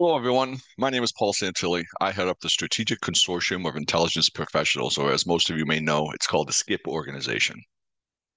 [0.00, 0.56] Hello, everyone.
[0.78, 1.84] My name is Paul Santilli.
[2.00, 5.78] I head up the Strategic Consortium of Intelligence Professionals, or as most of you may
[5.78, 7.60] know, it's called the SCIP organization.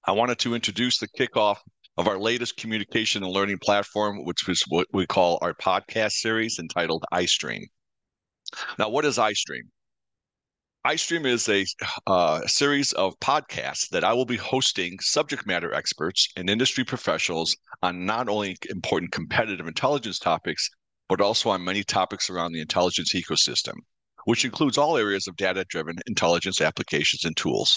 [0.04, 1.60] I wanted to introduce the kickoff
[1.96, 6.58] of our latest communication and learning platform, which is what we call our podcast series
[6.58, 7.62] entitled iStream.
[8.78, 9.62] Now, what is iStream?
[10.86, 11.64] iStream is a
[12.06, 17.56] uh, series of podcasts that I will be hosting subject matter experts and industry professionals
[17.82, 20.68] on not only important competitive intelligence topics,
[21.08, 23.74] but also on many topics around the intelligence ecosystem,
[24.24, 27.76] which includes all areas of data driven intelligence applications and tools.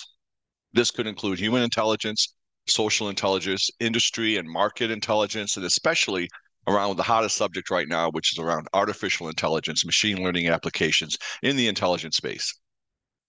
[0.74, 2.34] This could include human intelligence,
[2.68, 6.30] social intelligence, industry and market intelligence, and especially
[6.68, 11.56] around the hottest subject right now, which is around artificial intelligence, machine learning applications in
[11.56, 12.54] the intelligence space.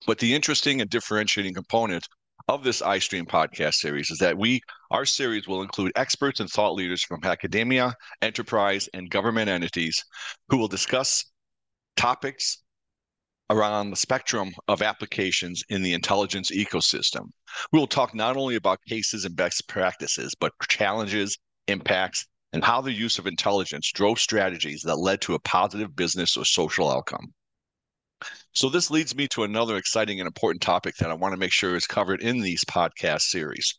[0.07, 2.07] But the interesting and differentiating component
[2.49, 6.75] of this iStream podcast series is that we, our series will include experts and thought
[6.75, 10.05] leaders from academia, enterprise, and government entities
[10.49, 11.25] who will discuss
[11.97, 12.63] topics
[13.51, 17.31] around the spectrum of applications in the intelligence ecosystem.
[17.73, 22.81] We will talk not only about cases and best practices, but challenges, impacts, and how
[22.81, 27.33] the use of intelligence drove strategies that led to a positive business or social outcome.
[28.53, 31.53] So this leads me to another exciting and important topic that I want to make
[31.53, 33.75] sure is covered in these podcast series.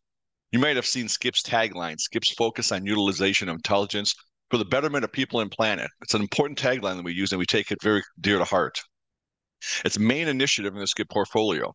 [0.52, 4.14] You might have seen SCIP's tagline, SCIP's focus on utilization of intelligence
[4.50, 5.90] for the betterment of people and planet.
[6.02, 8.80] It's an important tagline that we use and we take it very dear to heart.
[9.86, 11.74] It's main initiative in the SCIP portfolio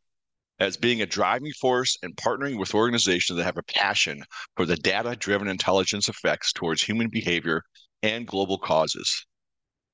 [0.59, 4.23] as being a driving force and partnering with organizations that have a passion
[4.57, 7.63] for the data driven intelligence effects towards human behavior
[8.03, 9.27] and global causes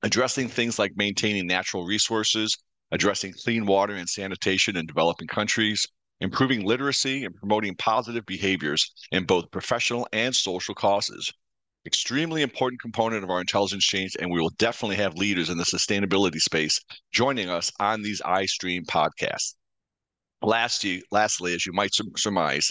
[0.03, 2.57] addressing things like maintaining natural resources,
[2.91, 5.87] addressing clean water and sanitation in developing countries,
[6.21, 11.33] improving literacy, and promoting positive behaviors in both professional and social causes.
[11.87, 15.65] Extremely important component of our intelligence change, and we will definitely have leaders in the
[15.65, 16.79] sustainability space
[17.13, 19.55] joining us on these iStream podcasts.
[20.43, 22.71] Lastly, lastly, as you might surmise,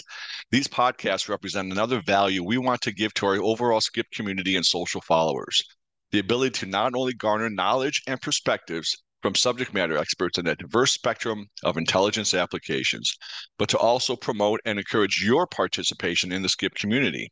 [0.50, 4.66] these podcasts represent another value we want to give to our overall SCIP community and
[4.66, 5.62] social followers
[6.10, 10.56] the ability to not only garner knowledge and perspectives from subject matter experts in a
[10.56, 13.14] diverse spectrum of intelligence applications,
[13.58, 17.30] but to also promote and encourage your participation in the SCIP community.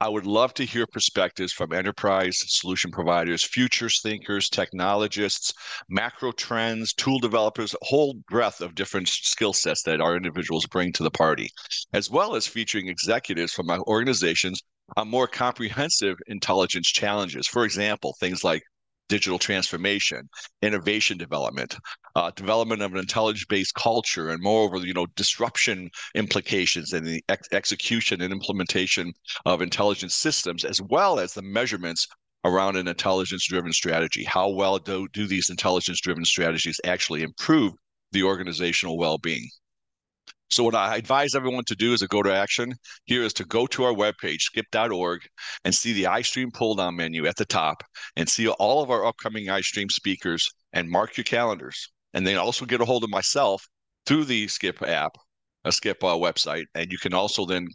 [0.00, 5.54] I would love to hear perspectives from enterprise solution providers, futures thinkers, technologists,
[5.88, 10.92] macro trends, tool developers, a whole breadth of different skill sets that our individuals bring
[10.92, 11.48] to the party,
[11.94, 14.60] as well as featuring executives from our organizations
[14.98, 17.46] on more comprehensive intelligence challenges.
[17.46, 18.62] For example, things like
[19.08, 20.28] digital transformation,
[20.62, 21.76] innovation development,
[22.14, 27.48] uh, development of an intelligence-based culture, and moreover, you know, disruption implications and the ex-
[27.52, 29.12] execution and implementation
[29.46, 32.06] of intelligence systems, as well as the measurements
[32.44, 34.24] around an intelligence-driven strategy.
[34.24, 37.72] How well do, do these intelligence-driven strategies actually improve
[38.12, 39.48] the organizational well-being?
[40.50, 43.44] So what I advise everyone to do is a go to action here is to
[43.44, 45.20] go to our webpage, scip.org,
[45.64, 47.82] and see the iStream pull down menu at the top
[48.16, 51.90] and see all of our upcoming iStream speakers and mark your calendars.
[52.14, 53.66] And then also get a hold of myself
[54.06, 55.12] through the SCIP app,
[55.64, 56.64] a SCIP uh, website.
[56.74, 57.68] And you can also then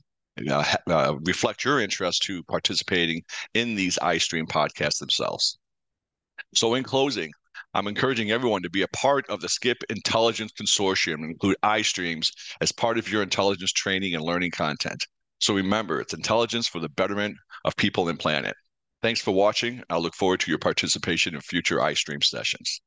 [0.49, 3.21] uh, uh, reflect your interest to participating
[3.53, 5.59] in these iStream podcasts themselves.
[6.55, 7.31] So in closing,
[7.73, 12.31] I'm encouraging everyone to be a part of the SCIP Intelligence Consortium and include iStreams
[12.61, 15.05] as part of your intelligence training and learning content.
[15.39, 18.55] So remember, it's intelligence for the betterment of people and planet.
[19.01, 19.83] Thanks for watching.
[19.89, 22.79] I look forward to your participation in future iStream sessions.